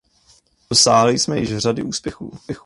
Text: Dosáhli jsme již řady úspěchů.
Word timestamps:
Dosáhli 0.69 1.19
jsme 1.19 1.39
již 1.39 1.57
řady 1.57 1.83
úspěchů. 1.83 2.37